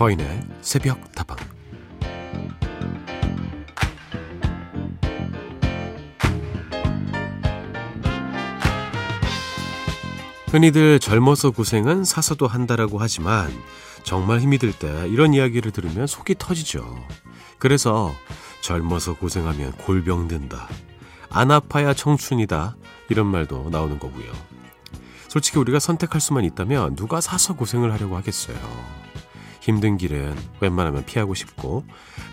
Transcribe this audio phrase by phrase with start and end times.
[0.00, 1.36] 서인의 새벽 다방
[10.46, 13.50] 흔히들 젊어서 고생은 사서도 한다라고 하지만
[14.02, 16.96] 정말 힘이 들 때 이런 이야기를 들으면 속이 터지죠.
[17.58, 18.10] 그래서
[18.62, 20.66] 젊어서 고생하면 골병 든다.
[21.28, 22.74] 안 아파야 청춘이다.
[23.10, 24.32] 이런 말도 나오는 거고요.
[25.28, 29.09] 솔직히 우리가 선택할 수만 있다면 누가 사서 고생을 하려고 하겠어요.
[29.60, 31.84] 힘든 길은 웬만하면 피하고 싶고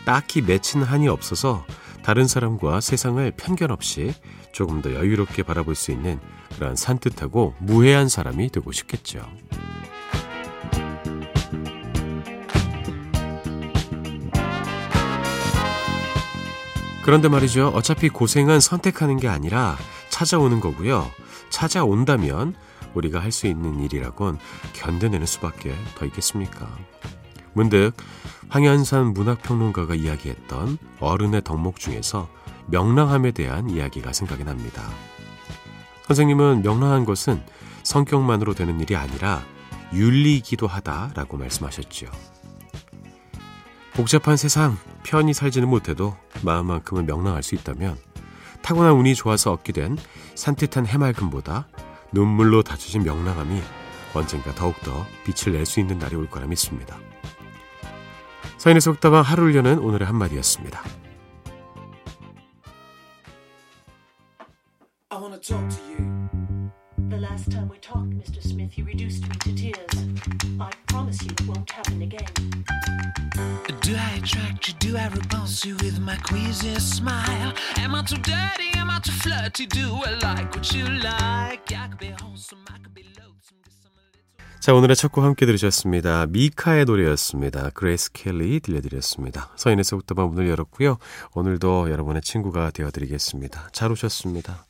[0.04, 1.64] 딱히 맺힌 한이 없어서
[2.02, 4.14] 다른 사람과 세상을 편견 없이
[4.52, 6.18] 조금 더 여유롭게 바라볼 수 있는
[6.56, 9.20] 그런 산뜻하고 무해한 사람이 되고 싶겠죠.
[17.04, 17.68] 그런데 말이죠.
[17.68, 19.78] 어차피 고생은 선택하는 게 아니라
[20.10, 21.10] 찾아오는 거고요.
[21.50, 22.54] 찾아온다면
[22.94, 24.38] 우리가 할 수 있는 일이라곤
[24.74, 26.68] 견뎌내는 수밖에 더 있겠습니까?
[27.52, 27.92] 문득
[28.48, 32.28] 황현산 문학평론가가 이야기했던 어른의 덕목 중에서
[32.66, 34.88] 명랑함에 대한 이야기가 생각이 납니다.
[36.06, 37.42] 선생님은 명랑한 것은
[37.82, 39.42] 성격만으로 되는 일이 아니라
[39.92, 42.10] 윤리이기도 하다라고 말씀하셨지요.
[43.94, 47.96] 복잡한 세상 편히 살지는 못해도 마음만큼은 명랑할 수 있다면
[48.62, 49.96] 타고난 운이 좋아서 얻게 된
[50.34, 51.68] 산뜻한 해맑음보다
[52.12, 53.60] 눈물로 다쳐진 명랑함이
[54.14, 56.98] 언젠가 더욱더 빛을 낼 수 있는 날이 올 거라 믿습니다.
[58.58, 60.82] 서인의 속다방 하루를 여는 오늘의 한마디였습니다.
[65.10, 65.98] I want to talk to you.
[67.08, 68.42] The last time we talked, Mr.
[68.42, 69.94] Smith, you reduced me to tears.
[70.60, 72.26] I promise you it won't happen again.
[73.80, 74.74] Do I attract you?
[74.80, 77.54] Do I repulse you with my queasy smile?
[77.78, 78.74] Am I too dirty?
[78.76, 79.66] Am I too flirty?
[79.66, 81.70] Do I like what you like?
[81.72, 83.58] I could be wholesome, I could be loathsome.
[84.60, 86.26] 자, 오늘의 첫 곡 함께 들으셨습니다.
[86.26, 87.70] 미카의 노래였습니다.
[87.70, 89.50] 그레이스 켈리 들려드렸습니다.
[89.56, 90.98] 속도방 문을 열었고요.
[91.34, 93.68] 오늘도 여러분의 친구가 되어드리겠습니다.
[93.72, 94.66] 잘 오셨습니다.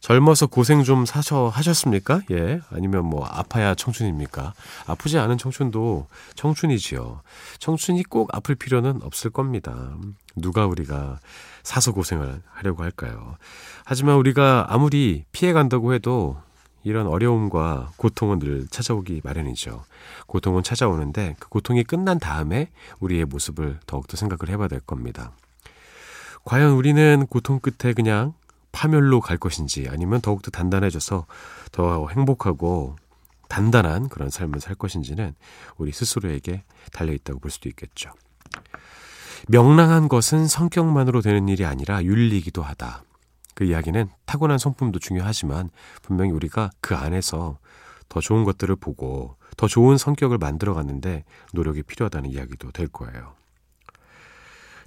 [0.00, 2.20] 젊어서 고생 좀 사서 하셨습니까?
[2.30, 2.60] 예.
[2.70, 4.54] 아니면 뭐 아파야 청춘입니까?
[4.86, 7.22] 아프지 않은 청춘도 청춘이지요.
[7.58, 9.96] 청춘이 꼭 아플 필요는 없을 겁니다.
[10.36, 11.18] 누가 우리가
[11.62, 13.36] 사서 고생을 하려고 할까요?
[13.84, 16.38] 하지만 우리가 아무리 피해 간다고 해도
[16.82, 19.84] 이런 어려움과 고통은 늘 찾아오기 마련이죠.
[20.26, 22.70] 고통은 찾아오는데 그 고통이 끝난 다음에
[23.00, 25.32] 우리의 모습을 더욱더 생각을 해봐야 될 겁니다.
[26.44, 28.32] 과연 우리는 고통 끝에 그냥
[28.72, 31.26] 파멸로 갈 것인지 아니면 더욱더 단단해져서
[31.72, 32.96] 더 행복하고
[33.48, 35.34] 단단한 그런 삶을 살 것인지는
[35.76, 36.62] 우리 스스로에게
[36.92, 38.12] 달려있다고 볼 수도 있겠죠.
[39.48, 43.02] 명랑한 것은 성격만으로 되는 일이 아니라 윤리이기도 하다.
[43.60, 45.68] 그 이야기는 타고난 성품도 중요하지만
[46.00, 47.58] 분명히 우리가 그 안에서
[48.08, 53.34] 더 좋은 것들을 보고 더 좋은 성격을 만들어 가는데 노력이 필요하다는 이야기도 될 거예요.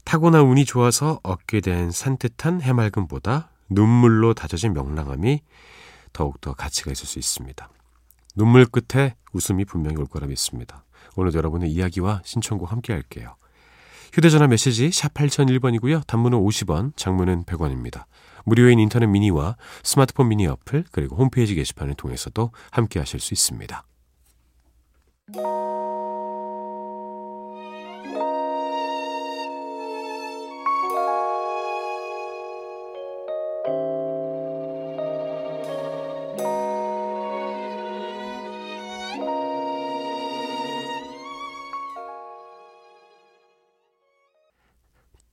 [0.05, 5.41] 타고난 운이 좋아서 얻게 된 산뜻한 해맑음보다 눈물로 다져진 명랑함이
[6.11, 7.69] 더욱더 가치가 있을 수 있습니다.
[8.35, 10.83] 눈물 끝에 웃음이 분명히 올 거라 믿습니다.
[11.15, 13.35] 오늘도 여러분의 이야기와 신청곡 함께 할게요.
[14.13, 16.05] 휴대전화 메시지 샵 8001번이고요.
[16.05, 18.03] 단문은 50원, 장문은 100원입니다.
[18.45, 23.83] 무료인 인터넷 미니와 스마트폰 미니 어플 그리고 홈페이지 게시판을 통해서도 함께 하실 수 있습니다.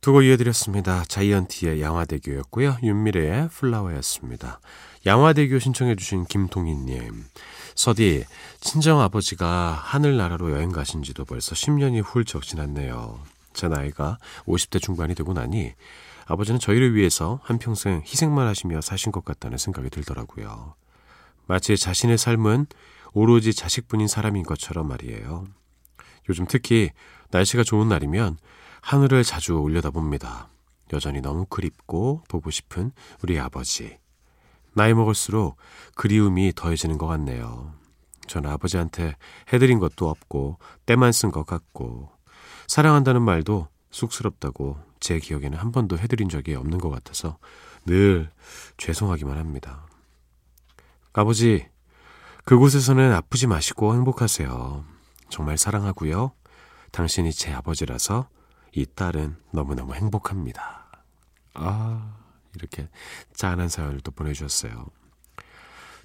[0.00, 1.05] 두곡 이어드렸습니다.
[1.05, 2.78] 자이언티의 양화대교였고요.
[2.83, 4.59] 윤미래의 플라워였습니다.
[5.05, 7.27] 양화대교 신청해 주신 김동희님.
[7.75, 8.25] 서디,
[8.60, 13.21] 친정아버지가 하늘나라로 여행 가신 지도 벌써 10년이 훌쩍 지났네요.
[13.53, 14.16] 제 나이가
[14.47, 15.75] 50대 중반이 되고 나니
[16.25, 20.77] 아버지는 저희를 위해서 한평생 희생만 하시며 사신 것 같다는 생각이 들더라고요.
[21.47, 22.69] 마치 자신의 삶은
[23.13, 25.47] 오로지 자식뿐인 사람인 것처럼 말이에요.
[26.30, 26.91] 요즘 특히
[27.33, 28.39] 날씨가 좋은 날이면
[28.82, 30.48] 하늘을 자주 올려다봅니다.
[30.92, 32.92] 여전히 너무 그립고 보고 싶은
[33.22, 33.98] 우리 아버지.
[34.74, 35.56] 나이 먹을수록
[35.94, 37.72] 그리움이 더해지는 것 같네요.
[38.27, 39.16] 저는 아버지한테
[39.53, 42.10] 해드린 것도 없고 때만 쓴 것 같고
[42.68, 47.38] 사랑한다는 말도 쑥스럽다고 제 기억에는 한 번도 해드린 적이 없는 것 같아서
[47.86, 48.30] 늘
[48.77, 49.86] 죄송하기만 합니다.
[51.12, 51.66] 아버지,
[52.44, 54.84] 그곳에서는 아프지 마시고 행복하세요.
[55.28, 56.32] 정말 사랑하고요.
[56.92, 58.28] 당신이 제 아버지라서
[58.72, 60.87] 이 딸은 너무너무 행복합니다.
[61.55, 62.17] 아,
[62.55, 62.89] 이렇게
[63.34, 64.87] 짠한 사연을 또 보내주셨어요.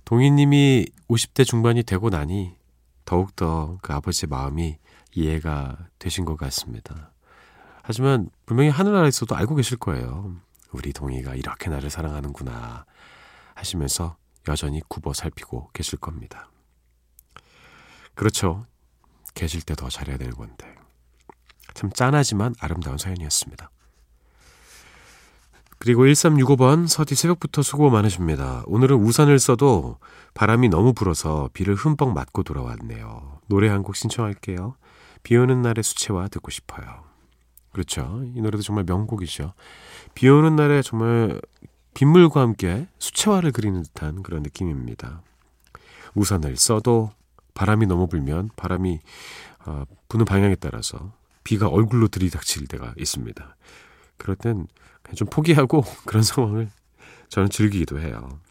[0.06, 2.56] 동희님이 50대 중반이 되고 나니
[3.06, 4.78] 더욱더 그 아버지의 마음이
[5.14, 7.12] 이해가 되신 것 같습니다.
[7.84, 10.36] 하지만 분명히 하늘나라에서도 알고 계실 거예요.
[10.72, 12.86] 우리 동이가 이렇게 나를 사랑하는구나
[13.54, 16.50] 하시면서 여전히 굽어 살피고 계실 겁니다.
[18.16, 18.66] 그렇죠.
[19.34, 20.76] 계실 때 더 잘해야 되는 건데.
[21.75, 23.69] 참 짠하지만 아름다운 사연이었습니다.
[25.77, 28.63] 그리고 1365번 서디 새벽부터 수고 많으십니다.
[28.66, 30.00] 오늘은 우산을 써도
[30.33, 33.39] 바람이 너무 불어서 비를 흠뻑 맞고 돌아왔네요.
[33.48, 34.75] 노래 한 곡 신청할게요.
[35.22, 37.04] 비 오는 날의 수채화 듣고 싶어요.
[37.72, 38.22] 그렇죠.
[38.33, 39.54] 이 노래도 정말 명곡이죠.
[40.16, 41.39] 비 오는 날에 정말
[41.94, 45.22] 빗물과 함께 수채화를 그리는 듯한 그런 느낌입니다.
[46.16, 47.12] 우산을 써도
[47.54, 49.00] 바람이 너무 불면 바람이
[49.66, 51.12] 어, 부는 방향에 따라서
[51.46, 53.56] 비가 얼굴로 들이닥칠 때가 있습니다.
[54.18, 54.68] 그럴 땐
[55.02, 56.70] 그냥 좀 포기하고 그런 상황을
[57.30, 58.42] 저는 즐기기도 해요.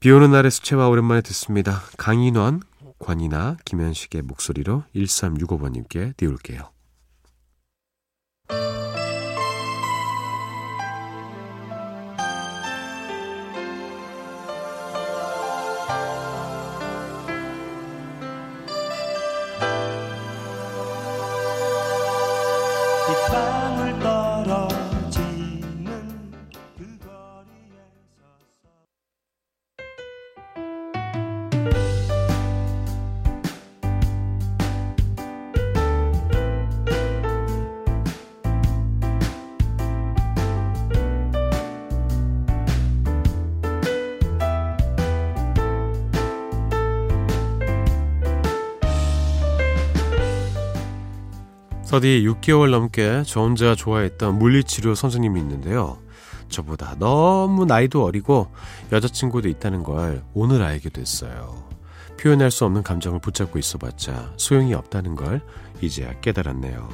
[0.00, 1.82] 비 오는 날의 수채화 오랜만에 듣습니다.
[1.98, 2.62] 강인원,
[2.98, 6.75] 관이나 김현식의 목소리로 1365번님께 띄울게요.
[51.96, 55.96] 서디 6개월 넘게 저 혼자 좋아했던 물리치료 선생님이 있는데요.
[56.50, 58.48] 저보다 너무 나이도 어리고
[58.92, 61.64] 여자친구도 있다는 걸 오늘 알게 됐어요.
[62.20, 65.40] 표현할 수 없는 감정을 붙잡고 있어봤자 소용이 없다는 걸
[65.80, 66.86] 이제야 깨달았네요.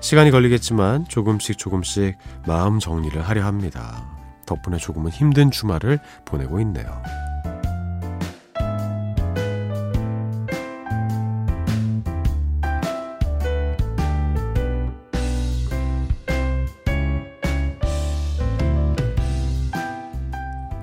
[0.00, 4.06] 시간이 걸리겠지만 조금씩 조금씩 마음 정리를 하려 합니다.
[4.44, 7.02] 덕분에 조금은 힘든 주말을 보내고 있네요.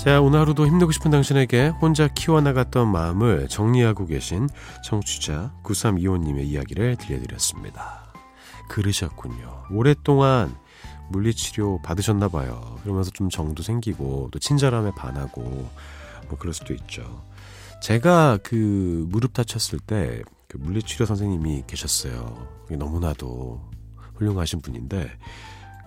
[0.04, 4.50] 자, 오늘 하루도 힘내고 싶은 당신에게 혼자 키워나갔던 마음을 정리하고 계신
[4.84, 8.12] 청취자 9325님의 이야기를 들려드렸습니다.
[8.68, 9.66] 그러셨군요.
[9.70, 10.56] 오랫동안
[11.10, 12.80] 물리치료 받으셨나 봐요.
[12.84, 17.24] 그러면서 좀 정도 생기고 또 친절함에 반하고 뭐 그럴 수도 있죠.
[17.82, 22.46] 제가 그 무릎 다쳤을 때 그 물리치료 선생님이 계셨어요.
[22.70, 23.62] 너무나도
[24.16, 25.10] 훌륭하신 분인데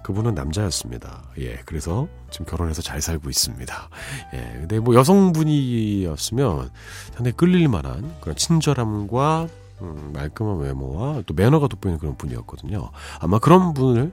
[0.04, 1.22] 그분은 남자였습니다.
[1.38, 3.88] 예, 그래서 지금 결혼해서 잘 살고 있습니다.
[4.34, 6.70] 예, 근데 뭐 여성분이었으면
[7.14, 9.48] 상당히 끌릴 만한 그런 친절함과
[9.80, 12.90] 음, 말끔한 외모와 또 매너가 돋보이는 그런 분이었거든요.
[13.18, 14.12] 아마 그런 분을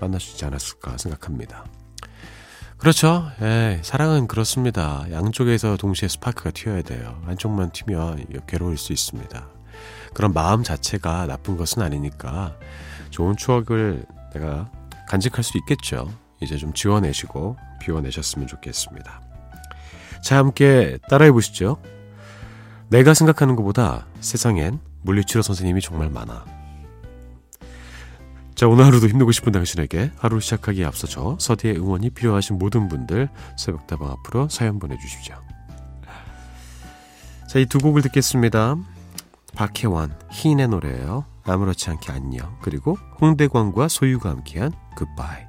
[0.00, 1.64] 만날 수 있지 않았을까 생각합니다.
[2.76, 3.30] 그렇죠.
[3.40, 5.06] 예, 사랑은 그렇습니다.
[5.12, 7.22] 양쪽에서 동시에 스파크가 튀어야 돼요.
[7.26, 9.46] 한쪽만 튀면 괴로울 수 있습니다.
[10.14, 12.56] 그런 마음 자체가 나쁜 것은 아니니까
[13.10, 14.04] 좋은 추억을
[14.34, 14.68] 내가
[15.08, 16.12] 간직할 수 있겠죠.
[16.40, 19.20] 이제 좀 지워내시고 비워내셨으면 좋겠습니다.
[20.22, 21.80] 자, 함께 따라해 보시죠.
[22.90, 26.44] 내가 생각하는 것보다 세상엔 물리치료 선생님이 정말 많아.
[28.54, 33.28] 자, 오늘 하루도 힘내고 싶은 당신에게 하루 시작하기에 앞서 저 서디의 응원이 필요하신 모든 분들
[33.56, 35.36] 새벽다방 앞으로 사연 보내주십시오.
[37.48, 38.76] 자, 이 두 곡을 듣겠습니다.
[39.54, 41.24] 박혜원, 희인의 노래예요.
[41.50, 42.56] 아무렇지 않게 안녕.
[42.60, 45.48] 그리고 홍대광과 소유가 함께한 Goodbye.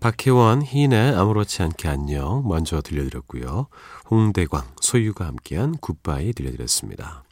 [0.00, 3.66] 박혜원, 희인의 아무렇지 않게 안녕 먼저 들려드렸고요.
[4.10, 7.24] 홍대광, 소유가 함께한 굿바이 들려드렸습니다.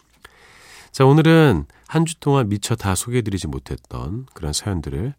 [0.91, 5.15] 자, 오늘은 한 주 동안 미처 다 소개해드리지 못했던 그런 사연들을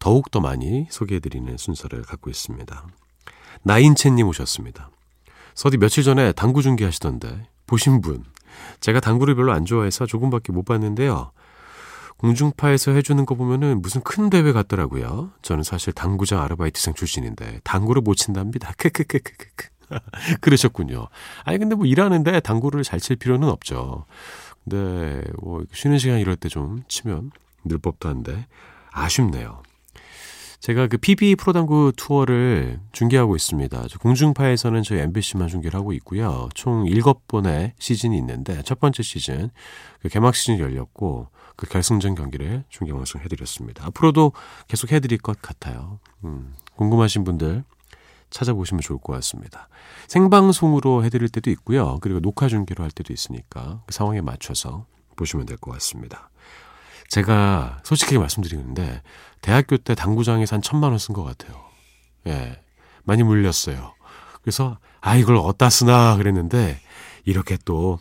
[0.00, 2.86] 더욱더 많이 소개해드리는 순서를 갖고 있습니다.
[3.62, 4.90] 나인채님 오셨습니다.
[5.54, 8.24] 서디 며칠 전에 당구 중계 하시던데 보신 분
[8.80, 11.30] 제가 당구를 별로 안 좋아해서 조금밖에 못 봤는데요.
[12.18, 15.30] 공중파에서 해주는 거 보면은 무슨 큰 대회 같더라고요.
[15.42, 18.72] 저는 사실 당구장 아르바이트생 출신인데 당구를 못 친답니다.
[18.78, 19.68] 크크크크크크.
[20.42, 21.08] 그러셨군요.
[21.44, 24.04] 아니 근데 뭐 일하는데 당구를 잘 칠 필요는 없죠.
[24.64, 27.30] 근데 뭐 쉬는 시간 이럴 때 좀 치면
[27.64, 28.46] 늘 법도 한데
[28.92, 29.62] 아쉽네요.
[30.60, 33.84] 제가 그 PB 프로당구 투어를 중계하고 있습니다.
[34.00, 36.48] 공중파에서는 저희 MBC만 중계를 하고 있고요.
[36.54, 39.50] 총 7번의 시즌이 있는데 첫 번째 시즌
[40.00, 43.86] 그 개막 시즌이 열렸고 그 결승전 경기를 중계 방송 해 드렸습니다.
[43.86, 44.32] 앞으로도
[44.66, 46.00] 계속 해 드릴 것 같아요.
[46.24, 47.64] 음, 궁금하신 분들
[48.30, 49.68] 찾아보시면 좋을 것 같습니다.
[50.08, 51.98] 생방송으로 해 드릴 때도 있고요.
[52.00, 54.86] 그리고 녹화 중계로 할 때도 있으니까 그 상황에 맞춰서
[55.16, 56.30] 보시면 될 것 같습니다.
[57.08, 59.02] 제가 솔직하게 말씀드리는데
[59.40, 61.60] 대학교 때 당구장에서 한 천만 원 쓴 것 같아요.
[62.26, 62.60] 예.
[63.04, 63.94] 많이 물렸어요.
[64.42, 66.78] 그래서 아 이걸 어디다 쓰나 그랬는데
[67.24, 67.98] 이렇게 또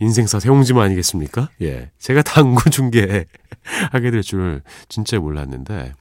[0.00, 1.50] 인생사 세옹지마 아니겠습니까?
[1.62, 1.90] 예.
[1.98, 3.26] 제가 당구 중계
[3.92, 5.92] 하게 될 줄 진짜 몰랐는데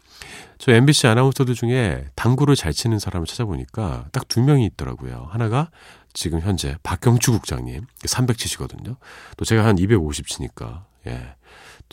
[0.60, 5.28] 저 MBC 아나운서들 중에 당구를 잘 치는 사람을 찾아보니까 딱 두 명이 있더라고요.
[5.32, 5.70] 하나가
[6.14, 8.96] 지금 현재 박경주 국장님 300 치시거든요.
[9.36, 11.36] 또 제가 한 250 치니까 예.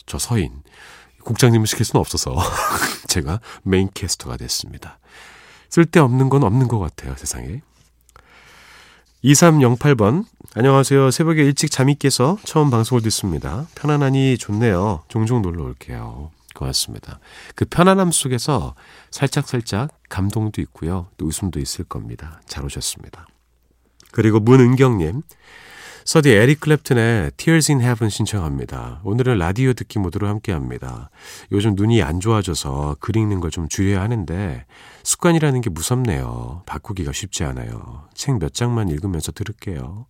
[0.05, 0.63] 저 서인
[1.23, 2.35] 국장님을 시킬 수는 없어서
[3.07, 4.99] 제가 메인 캐스터가 됐습니다.
[5.69, 7.61] 쓸데없는 건 없는 것 같아요, 세상에.
[9.23, 10.25] 2308번.
[10.53, 11.09] 안녕하세요.
[11.09, 13.65] 새벽에 일찍 잠이 깨서 처음 방송을 듣습니다.
[13.73, 15.03] 편안하니 좋네요.
[15.07, 16.31] 종종 놀러 올게요.
[16.53, 17.19] 고맙습니다.
[17.55, 18.75] 그 편안함 속에서
[19.11, 21.07] 살짝살짝 감동도 있고요.
[21.17, 22.39] 또 웃음도 있을 겁니다.
[22.45, 23.27] 잘 오셨습니다.
[24.11, 25.23] 그리고 문은경님.
[26.05, 29.01] 서디 에릭 클랩튼의 Tears in Heaven 신청합니다.
[29.03, 31.09] 오늘은 라디오 듣기 모드로 함께 합니다.
[31.51, 34.65] 요즘 눈이 안 좋아져서 글 읽는 걸 좀 줄여야 하는데
[35.01, 36.61] 습관이라는 게 무섭네요.
[36.67, 38.07] 바꾸기가 쉽지 않아요.
[38.13, 40.05] 책 몇 장만 읽으면서 들을게요.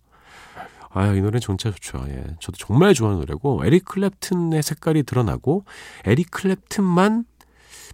[0.90, 2.04] 아, 이 노래 진짜 좋죠.
[2.08, 2.24] 예.
[2.40, 5.64] 저도 정말 좋아하는 노래고, 에릭 클랩튼의 색깔이 드러나고,
[6.04, 7.24] 에릭 클랩튼만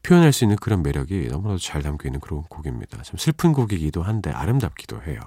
[0.02, 3.02] 표현할 수 있는 그런 매력이 너무나도 잘 담겨 있는 그런 곡입니다.
[3.02, 5.20] 참 슬픈 곡이기도 한데 아름답기도 해요.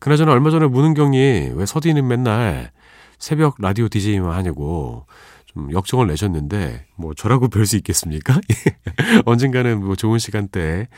[0.00, 2.72] 그나저나 얼마 전에 문은경이 왜 서디는 맨날
[3.18, 5.06] 새벽 라디오 DJ만 하냐고
[5.46, 8.38] 좀 역정을 내셨는데 뭐 저라고 별 수 있겠습니까?
[9.24, 10.88] 언젠가는 뭐 좋은 시간대에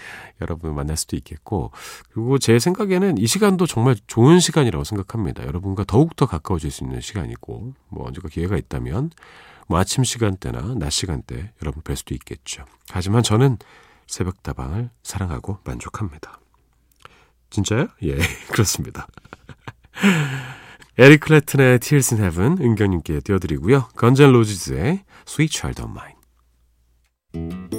[0.40, 1.70] 여러분 만날 수도 있겠고
[2.12, 5.46] 그리고 제 생각에는 이 시간도 정말 좋은 시간이라고 생각합니다.
[5.46, 9.10] 여러분과 더욱더 가까워질 수 있는 시간이고 뭐 언제가 기회가 있다면
[9.68, 12.64] 뭐 아침 시간대나 낮 시간대 여러분 뵐 수도 있겠죠.
[12.90, 13.58] 하지만 저는
[14.06, 16.40] 새벽 다방을 사랑하고 만족합니다.
[17.50, 17.88] 진짜요?
[18.02, 18.16] 예,
[18.52, 19.06] 그렇습니다.
[20.98, 23.88] 에릭 클레튼의 Tears in Heaven 은경님께 띄워드리고요.
[23.96, 27.77] 건전 로지즈의 Sweet Child of Mine.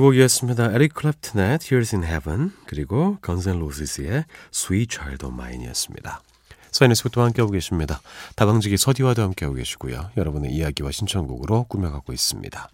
[0.00, 0.72] 두 곡이었습니다.
[0.72, 6.22] 에릭 클랩튼의 Tears in Heaven 그리고 건센 로시스의 Sweet Child of Mine이었습니다.
[6.70, 8.00] 서인에서부터 함께하고 계십니다.
[8.34, 10.08] 다방지기 서디와도 함께하고 계시고요.
[10.16, 12.70] 여러분의 이야기와 신청곡으로 꾸며가고 있습니다.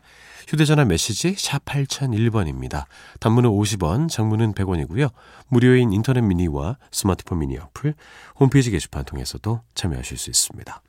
[0.46, 2.84] 휴대전화 메시지 샵 8001번입니다.
[3.18, 5.10] 단문은 50원, 장문은 100원이고요.
[5.48, 7.94] 무료인 인터넷 미니와 스마트폰 미니 어플,
[8.38, 10.80] 홈페이지 게시판 통해서도 참여하실 수 있습니다.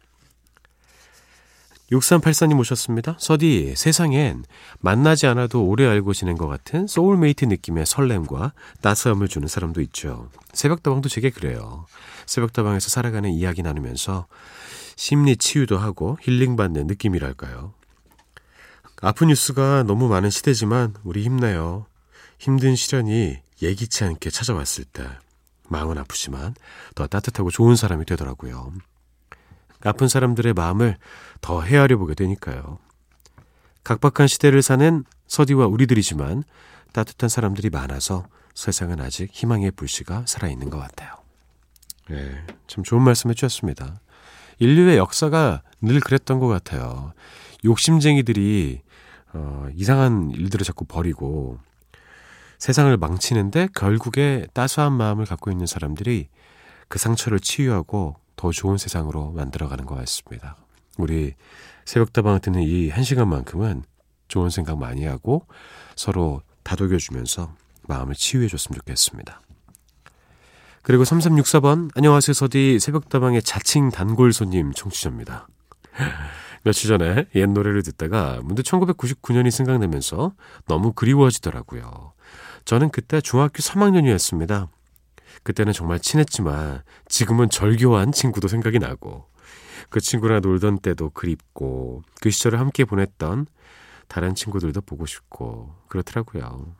[1.91, 3.15] 6384님 오셨습니다.
[3.19, 4.43] 서디, 세상엔
[4.79, 10.29] 만나지 않아도 오래 알고 지낸 것 같은 소울메이트 느낌의 설렘과 따스함을 주는 사람도 있죠.
[10.53, 11.85] 새벽다방도 제게 그래요.
[12.25, 14.27] 새벽다방에서 살아가는 이야기 나누면서
[14.97, 17.73] 심리 치유도 하고 힐링받는 느낌이랄까요.
[19.01, 21.85] 아픈 뉴스가 너무 많은 시대지만 우리 힘내요.
[22.39, 25.07] 힘든 시련이 예기치 않게 찾아왔을 때
[25.69, 26.55] 마음은 아프지만
[26.95, 28.73] 더 따뜻하고 좋은 사람이 되더라고요.
[29.83, 30.97] 아픈 사람들의 마음을
[31.41, 32.79] 더 헤아려 보게 되니까요.
[33.83, 36.43] 각박한 시대를 사는 서디와 우리들이지만
[36.93, 41.13] 따뜻한 사람들이 많아서 세상은 아직 희망의 불씨가 살아있는 것 같아요.
[42.09, 43.99] 네, 참 좋은 말씀 해주셨습니다.
[44.59, 47.13] 인류의 역사가 늘 그랬던 것 같아요.
[47.63, 48.81] 욕심쟁이들이
[49.33, 51.59] 어, 이상한 일들을 자꾸 버리고
[52.57, 56.29] 세상을 망치는데 결국에 따스한 마음을 갖고 있는 사람들이
[56.87, 60.55] 그 상처를 치유하고 더 좋은 세상으로 만들어가는 것 같습니다.
[60.97, 61.33] 우리
[61.83, 63.83] 새벽다방을 듣는 이 한 시간만큼은
[64.29, 65.45] 좋은 생각 많이 하고
[65.95, 67.53] 서로 다독여주면서
[67.87, 69.41] 마음을 치유해줬으면 좋겠습니다.
[70.83, 75.47] 그리고 3364번 안녕하세요 서디 새벽다방의 자칭 단골 손님 청취자입니다.
[76.63, 80.33] 며칠 전에 옛 노래를 듣다가 문득 1999년이 생각나면서
[80.65, 82.13] 너무 그리워지더라고요.
[82.65, 84.67] 저는 그때 중학교 3학년이었습니다.
[85.43, 89.25] 그때는 정말 친했지만 지금은 절교한 친구도 생각이 나고
[89.89, 93.47] 그 친구랑 놀던 때도 그립고 그 시절을 함께 보냈던
[94.07, 96.75] 다른 친구들도 보고 싶고 그렇더라고요.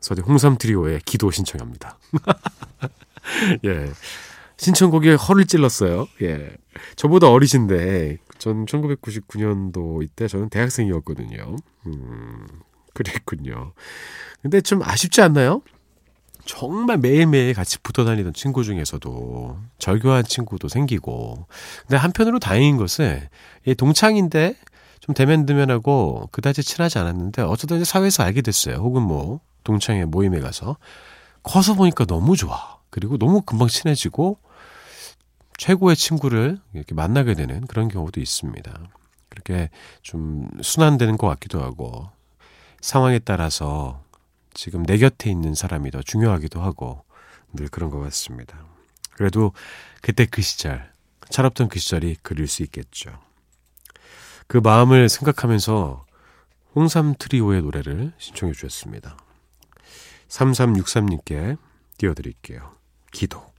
[0.00, 1.98] 서디 홍삼 트리오의 기도 신청합니다.
[3.64, 3.90] 예.
[4.56, 6.06] 신청곡에 허를 찔렀어요.
[6.22, 6.50] 예.
[6.96, 11.56] 저보다 어리신데 전 1999년도 이때 저는 대학생이었거든요.
[11.86, 12.46] 음,
[12.92, 13.72] 그랬군요.
[14.42, 15.62] 근데 좀 아쉽지 않나요?
[16.50, 21.46] 정말 매일매일 같이 붙어 다니던 친구 중에서도 절교한 친구도 생기고.
[21.82, 23.28] 근데 한편으로 다행인 것은
[23.66, 24.56] 이 동창인데
[24.98, 28.78] 좀 대면대면하고 그다지 친하지 않았는데 어쩌다 이제 사회에서 알게 됐어요.
[28.78, 30.76] 혹은 뭐 동창회 모임에 가서
[31.44, 32.78] 커서 보니까 너무 좋아.
[32.90, 34.38] 그리고 너무 금방 친해지고
[35.56, 38.76] 최고의 친구를 이렇게 만나게 되는 그런 경우도 있습니다.
[39.28, 39.70] 그렇게
[40.02, 42.08] 좀 순환되는 것 같기도 하고
[42.80, 44.02] 상황에 따라서
[44.54, 47.04] 지금 내 곁에 있는 사람이 더 중요하기도 하고
[47.52, 48.64] 늘 그런 것 같습니다.
[49.12, 49.52] 그래도
[50.02, 50.90] 그때 그 시절,
[51.28, 53.18] 철없던 그 시절이 그릴 수 있겠죠.
[54.46, 56.06] 그 마음을 생각하면서
[56.74, 59.16] 홍삼 트리오의 노래를 신청해 주셨습니다.
[60.28, 61.58] 3363님께
[61.98, 62.76] 띄워드릴게요.
[63.12, 63.49] 기도.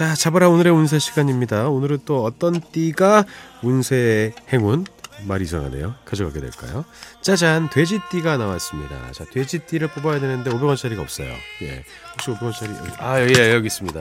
[0.00, 1.68] 자, 잡아라 오늘의 운세 시간입니다.
[1.68, 3.26] 오늘은 또 어떤 띠가
[3.62, 4.86] 운세의 행운,
[5.26, 5.94] 말 이상하네요.
[6.06, 6.86] 가져가게 될까요?
[7.20, 9.12] 짜잔, 돼지띠가 나왔습니다.
[9.12, 11.28] 자, 돼지띠를 뽑아야 되는데 500원짜리가 없어요.
[11.60, 11.84] 예.
[12.12, 14.00] 혹시 500원짜리, 여기, 아, 예, 여기 있습니다.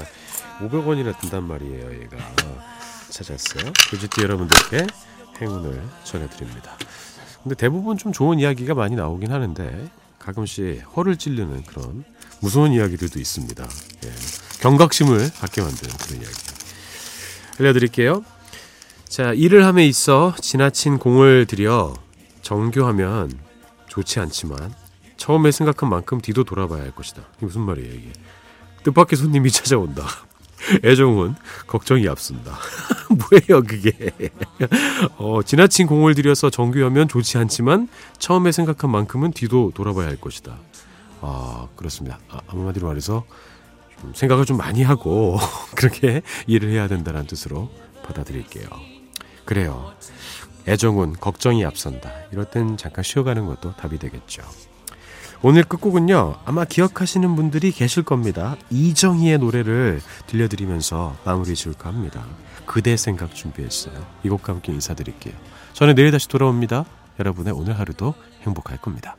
[0.61, 2.15] 500원이나 든단 말이에요, 얘가.
[3.09, 3.73] 찾았어요.
[3.91, 4.87] 돼지띠 여러분들께
[5.41, 6.77] 행운을 전해드립니다.
[7.43, 12.05] 근데 대부분 좀 좋은 이야기가 많이 나오긴 하는데, 가끔씩 허를 찌르는 그런
[12.39, 13.67] 무서운 이야기들도 있습니다.
[14.05, 14.48] 예.
[14.59, 16.35] 경각심을 갖게 만드는 그런 이야기.
[17.59, 18.23] 알려드릴게요.
[19.07, 21.95] 자, 일을 함에 있어 지나친 공을 들여
[22.41, 23.31] 정교하면
[23.87, 24.73] 좋지 않지만
[25.17, 27.23] 처음에 생각한 만큼 뒤도 돌아봐야 할 것이다.
[27.37, 28.11] 이게 무슨 말이에요, 이게?
[28.83, 30.05] 뜻밖의 손님이 찾아온다.
[30.83, 31.35] 애정은
[31.67, 32.57] 걱정이 앞선다.
[33.09, 34.13] 뭐예요, 그게?
[35.17, 40.57] 어, 지나친 공을 들여서 정교하면 좋지 않지만 처음에 생각한 만큼은 뒤도 돌아봐야 할 것이다.
[41.21, 42.19] 아, 그렇습니다.
[42.29, 43.25] 아, 한마디로 말해서
[44.13, 45.37] 생각을 좀 많이 하고
[45.75, 47.69] 그렇게 일을 해야 된다는 뜻으로
[48.03, 48.67] 받아들일게요.
[49.45, 49.93] 그래요.
[50.67, 52.11] 애정은 걱정이 앞선다.
[52.31, 54.43] 이럴 땐 잠깐 쉬어가는 것도 답이 되겠죠.
[55.41, 56.35] 오늘 끝곡은요.
[56.45, 58.57] 아마 기억하시는 분들이 계실 겁니다.
[58.69, 62.25] 이정희의 노래를 들려드리면서 마무리 지을까 합니다.
[62.65, 63.95] 그대 생각 준비했어요.
[64.23, 65.33] 이 곡과 함께 인사드릴게요.
[65.73, 66.85] 저는 내일 다시 돌아옵니다.
[67.19, 69.15] 여러분의 오늘 하루도 행복할 겁니다.